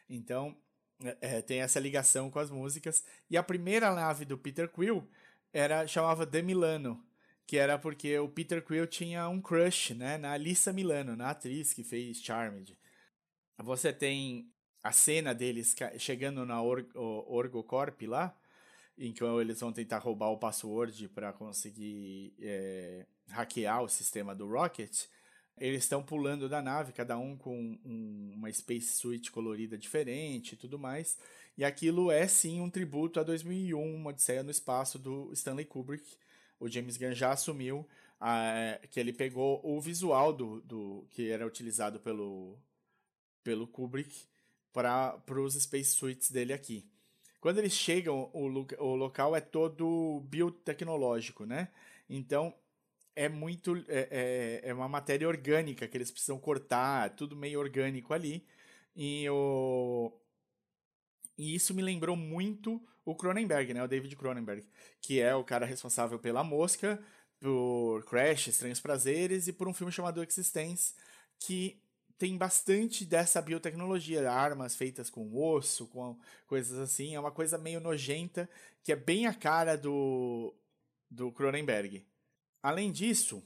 [0.09, 0.57] Então,
[1.03, 3.05] é, é, tem essa ligação com as músicas.
[3.29, 5.09] E a primeira nave do Peter Quill
[5.53, 7.03] era chamava The Milano,
[7.47, 11.73] que era porque o Peter Quill tinha um crush, né, na Alissa Milano, na atriz
[11.73, 12.77] que fez Charmed.
[13.59, 14.51] Você tem
[14.83, 18.37] a cena deles chegando na Or Orgocorp lá,
[18.99, 24.49] em que eles vão tentar roubar o password para conseguir é, hackear o sistema do
[24.49, 25.07] Rocket.
[25.59, 30.57] Eles estão pulando da nave, cada um com um, uma space suit colorida diferente e
[30.57, 31.19] tudo mais.
[31.57, 36.05] E aquilo é sim um tributo a 2001, uma Odisseia no Espaço do Stanley Kubrick.
[36.59, 37.87] O James Gunn já assumiu
[38.21, 42.59] ah, que ele pegou o visual do, do que era utilizado pelo,
[43.43, 44.25] pelo Kubrick
[44.73, 46.89] para os space suites dele aqui.
[47.41, 48.47] Quando eles chegam, o,
[48.83, 51.69] o local é todo biotecnológico, né?
[52.09, 52.55] Então
[53.15, 58.13] é muito é, é, é, uma matéria orgânica que eles precisam cortar, tudo meio orgânico
[58.13, 58.47] ali.
[58.95, 60.13] E, o,
[61.37, 63.83] e isso me lembrou muito o Cronenberg, né?
[63.83, 64.67] O David Cronenberg,
[65.01, 67.01] que é o cara responsável pela Mosca,
[67.39, 70.95] por Crash, Estranhos Prazeres e por um filme chamado Existence,
[71.39, 71.81] que
[72.19, 77.15] tem bastante dessa biotecnologia, armas feitas com osso, com coisas assim.
[77.15, 78.49] É uma coisa meio nojenta,
[78.83, 80.55] que é bem a cara do,
[81.11, 82.07] do Cronenberg.
[82.63, 83.43] Além disso,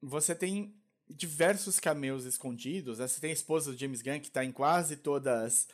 [0.00, 0.74] você tem
[1.08, 2.98] diversos cameos escondidos.
[2.98, 3.06] Né?
[3.06, 5.68] Você tem a esposa do James Gunn, que está em quase todas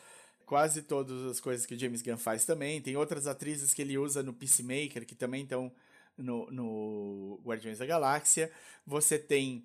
[0.50, 2.82] quase todas as coisas que James Gunn faz também.
[2.82, 5.70] Tem outras atrizes que ele usa no Peacemaker, que também estão
[6.18, 8.50] no, no Guardiões da Galáxia.
[8.84, 9.64] Você tem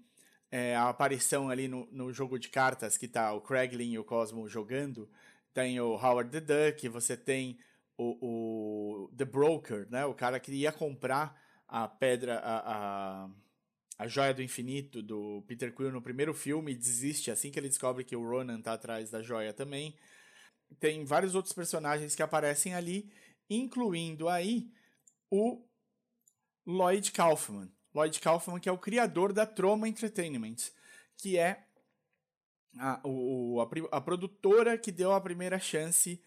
[0.52, 4.04] é, a aparição ali no, no jogo de cartas, que tá o Craiglin e o
[4.04, 5.10] Cosmo jogando.
[5.56, 7.58] Tem o Howard the Duck, você tem
[7.98, 10.06] o, o The Broker, né?
[10.06, 11.36] O cara que ia comprar
[11.68, 13.30] a pedra, a, a,
[13.98, 18.04] a joia do infinito do Peter Quill no primeiro filme desiste assim que ele descobre
[18.04, 19.96] que o Ronan tá atrás da joia também.
[20.80, 23.12] Tem vários outros personagens que aparecem ali,
[23.50, 24.72] incluindo aí
[25.30, 25.64] o
[26.66, 27.70] Lloyd Kaufman.
[27.94, 30.72] Lloyd Kaufman, que é o criador da Troma Entertainment,
[31.18, 31.66] que é
[32.78, 36.22] a, o, a, a produtora que deu a primeira chance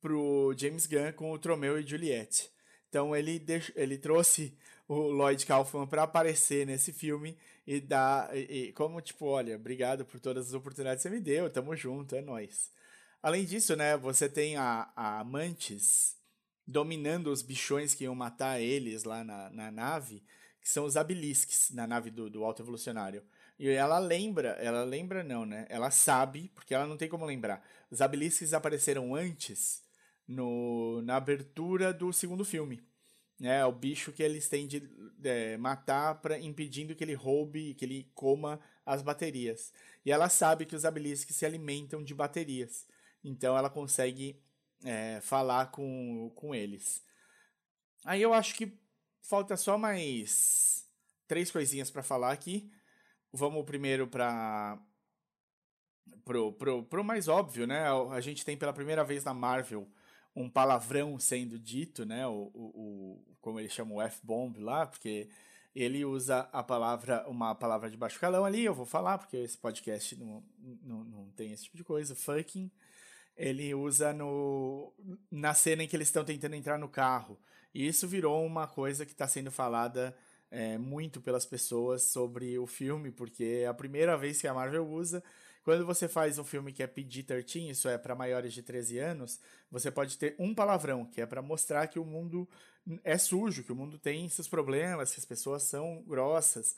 [0.00, 2.50] pro James Gunn com o Tromeu e Juliette.
[2.88, 8.34] Então ele, ele trouxe o Lloyd Kaufman para aparecer nesse filme e dar.
[8.34, 11.76] E, e, como, tipo, olha, obrigado por todas as oportunidades que você me deu, tamo
[11.76, 12.72] junto, é nós.
[13.22, 16.16] Além disso, né, você tem a, a Mantis
[16.66, 20.22] dominando os bichões que iam matar eles lá na, na nave,
[20.60, 23.24] que são os Abilisks, na nave do, do Alto Evolucionário.
[23.58, 25.66] E ela lembra, ela lembra não, né?
[25.68, 27.64] Ela sabe, porque ela não tem como lembrar.
[27.90, 29.82] Os Abilisks apareceram antes
[30.26, 32.80] no, na abertura do segundo filme.
[33.40, 34.88] É o bicho que eles têm de
[35.24, 39.72] é, matar para impedindo que ele roube, que ele coma as baterias.
[40.04, 42.86] E ela sabe que os Abilisks se alimentam de baterias.
[43.28, 44.40] Então ela consegue
[44.84, 47.02] é, falar com, com eles.
[48.04, 48.78] Aí eu acho que
[49.20, 50.88] falta só mais
[51.26, 52.70] três coisinhas para falar aqui.
[53.32, 54.78] Vamos primeiro para
[56.24, 57.84] pro, pro, pro mais óbvio, né?
[58.10, 59.86] A gente tem pela primeira vez na Marvel
[60.34, 62.26] um palavrão sendo dito, né?
[62.26, 65.28] O, o, o como ele chama o F-bomb lá, porque
[65.74, 69.56] ele usa a palavra, uma palavra de baixo calão ali, eu vou falar, porque esse
[69.56, 70.42] podcast não,
[70.82, 72.70] não, não tem esse tipo de coisa, fucking.
[73.38, 74.92] Ele usa no,
[75.30, 77.38] na cena em que eles estão tentando entrar no carro.
[77.72, 80.14] E isso virou uma coisa que está sendo falada
[80.50, 84.86] é, muito pelas pessoas sobre o filme, porque é a primeira vez que a Marvel
[84.86, 85.22] usa
[85.68, 89.38] quando você faz um filme que é PG-13, isso é para maiores de 13 anos,
[89.70, 92.48] você pode ter um palavrão, que é para mostrar que o mundo
[93.04, 96.74] é sujo, que o mundo tem seus problemas, que as pessoas são grossas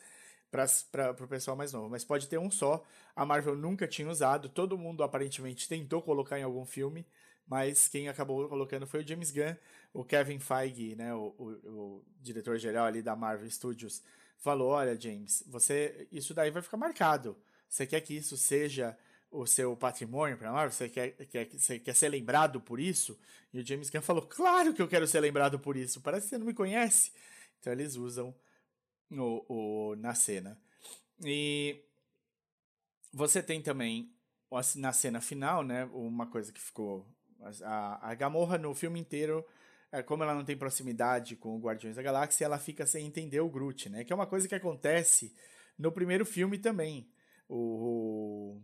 [0.50, 1.88] para o pessoal mais novo.
[1.88, 2.84] Mas pode ter um só.
[3.14, 7.06] A Marvel nunca tinha usado, todo mundo aparentemente tentou colocar em algum filme,
[7.46, 9.54] mas quem acabou colocando foi o James Gunn,
[9.92, 14.02] o Kevin Feige, né, o, o, o diretor-geral ali da Marvel Studios,
[14.38, 17.36] falou: olha, James, você isso daí vai ficar marcado
[17.70, 18.98] você quer que isso seja
[19.30, 20.72] o seu patrimônio para Marvel?
[20.72, 23.16] Você quer, quer, você quer ser lembrado por isso?
[23.54, 26.00] E o James Gunn falou: Claro que eu quero ser lembrado por isso.
[26.00, 27.12] Parece que você não me conhece.
[27.60, 28.34] Então eles usam
[29.10, 30.60] o, o, na cena.
[31.24, 31.82] E
[33.12, 34.12] você tem também
[34.76, 35.84] na cena final, né?
[35.92, 37.06] Uma coisa que ficou.
[37.64, 39.44] A, a Gamorra no filme inteiro,
[39.90, 43.40] é, como ela não tem proximidade com o Guardiões da Galáxia, ela fica sem entender
[43.40, 44.04] o Groot, né?
[44.04, 45.34] Que é uma coisa que acontece
[45.78, 47.10] no primeiro filme também
[47.50, 48.60] o,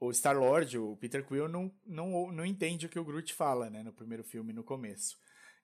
[0.00, 3.82] o Star-Lord, o Peter Quill, não, não, não entende o que o Groot fala, né,
[3.82, 5.16] no primeiro filme, no começo.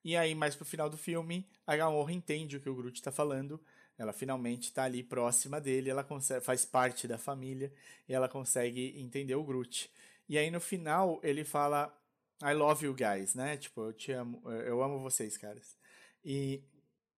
[0.05, 3.11] E aí, mais pro final do filme, a Gamorra entende o que o Groot está
[3.11, 3.61] falando,
[3.99, 7.73] ela finalmente está ali próxima dele, ela consegue, faz parte da família,
[8.09, 9.91] e ela consegue entender o Groot.
[10.29, 11.97] E aí, no final, ele fala,
[12.43, 15.77] I love you guys, né, tipo, eu te amo, eu amo vocês, caras.
[16.25, 16.63] E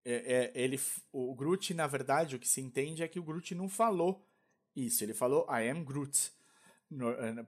[0.06, 0.80] é, é, ele,
[1.12, 4.26] o Groot, na verdade, o que se entende é que o Groot não falou
[4.76, 6.32] isso, ele falou I am Groot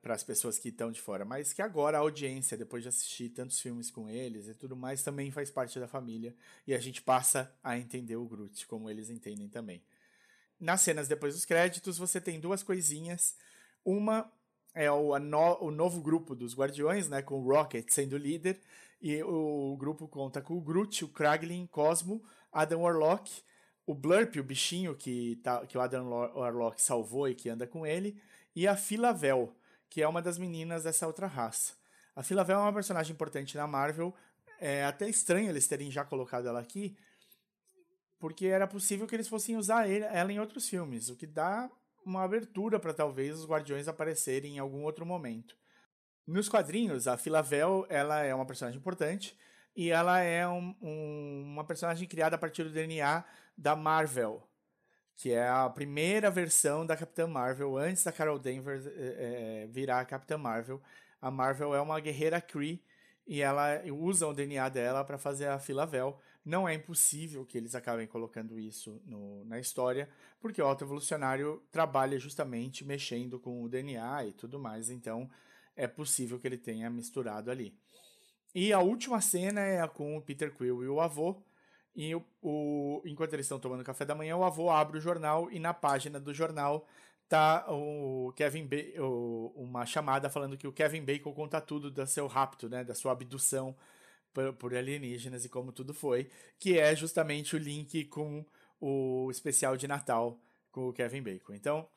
[0.02, 3.30] para as pessoas que estão de fora, mas que agora a audiência, depois de assistir
[3.30, 6.36] tantos filmes com eles e tudo mais, também faz parte da família
[6.68, 9.82] e a gente passa a entender o Groot, como eles entendem também.
[10.60, 13.36] Nas cenas depois dos créditos, você tem duas coisinhas.
[13.86, 14.30] Uma
[14.76, 18.60] é o, no, o novo grupo dos Guardiões, né, com o Rocket sendo líder,
[19.02, 22.22] e o grupo conta com o Groot, o Kraglin, Cosmo,
[22.52, 23.42] Adam Warlock,
[23.90, 27.88] o Blurp, o bichinho que, tá, que o Adam Warlock salvou e que anda com
[27.88, 28.22] ele,
[28.56, 29.52] e a Filavel,
[29.90, 31.74] que é uma das meninas dessa outra raça.
[32.16, 34.14] A Filavel é uma personagem importante na Marvel.
[34.60, 36.96] É até estranho eles terem já colocado ela aqui,
[38.20, 41.68] porque era possível que eles fossem usar ela em outros filmes, o que dá
[42.06, 45.58] uma abertura para talvez os Guardiões aparecerem em algum outro momento.
[46.28, 49.36] Nos quadrinhos, a Filavel ela é uma personagem importante
[49.80, 53.24] e ela é um, um, uma personagem criada a partir do DNA
[53.58, 54.46] da Marvel,
[55.16, 60.06] que é a primeira versão da Capitã Marvel, antes da Carol Danvers é, virar a
[60.06, 60.82] Capitã Marvel.
[61.22, 62.84] A Marvel é uma guerreira Kree
[63.26, 66.20] e ela usa o DNA dela para fazer a Filavel.
[66.44, 70.10] Não é impossível que eles acabem colocando isso no, na história,
[70.42, 75.30] porque o Auto Evolucionário trabalha justamente mexendo com o DNA e tudo mais, então
[75.74, 77.74] é possível que ele tenha misturado ali.
[78.54, 81.36] E a última cena é com o Peter Quill e o avô,
[81.96, 85.52] e o, o, enquanto eles estão tomando café da manhã, o avô abre o jornal
[85.52, 86.88] e na página do jornal
[87.28, 92.08] tá o Kevin ba o, uma chamada falando que o Kevin Bacon conta tudo do
[92.08, 93.76] seu rapto, né, da sua abdução
[94.34, 98.46] por, por alienígenas e como tudo foi, que é justamente o link com
[98.80, 100.40] o especial de Natal
[100.72, 101.54] com o Kevin Bacon.
[101.54, 101.88] Então,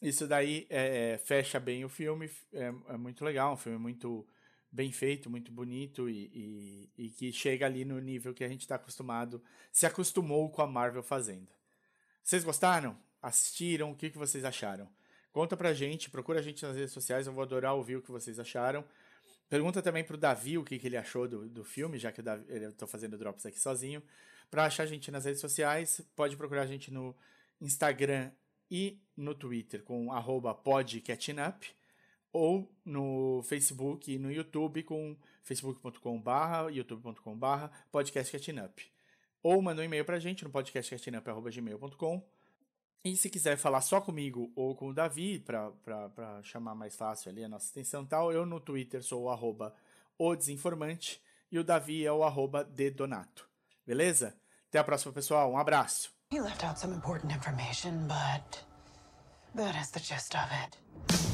[0.00, 4.26] isso daí é, fecha bem o filme, é, é muito legal, um filme muito
[4.72, 8.60] bem feito, muito bonito e, e, e que chega ali no nível que a gente
[8.60, 9.42] está acostumado,
[9.72, 11.48] se acostumou com a Marvel fazendo.
[12.22, 12.96] Vocês gostaram?
[13.20, 13.90] Assistiram?
[13.90, 14.88] O que, que vocês acharam?
[15.32, 18.10] Conta pra gente, procura a gente nas redes sociais, eu vou adorar ouvir o que
[18.10, 18.84] vocês acharam.
[19.48, 22.44] Pergunta também pro Davi o que, que ele achou do, do filme, já que Davi,
[22.48, 24.02] eu tô fazendo drops aqui sozinho.
[24.50, 27.16] Pra achar a gente nas redes sociais, pode procurar a gente no
[27.60, 28.32] Instagram
[28.70, 30.54] e no Twitter com arroba
[32.32, 38.52] ou no Facebook e no YouTube com facebook.com.br, youtube.com.br, podcast
[39.42, 42.22] Ou manda um e-mail pra gente no podcastcatchingup.gmail.com.
[43.02, 47.42] E se quiser falar só comigo ou com o Davi, para chamar mais fácil ali
[47.42, 49.74] a nossa extensão tal, eu no Twitter sou o arroba
[51.50, 53.48] e o Davi é o arroba dedonato.
[53.86, 54.36] Beleza?
[54.68, 55.50] Até a próxima, pessoal.
[55.50, 56.12] Um abraço.
[56.32, 58.64] He left out some important information, but
[59.56, 61.29] that is the gist of it.